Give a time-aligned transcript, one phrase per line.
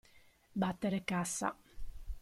[0.63, 1.55] Battere cassa.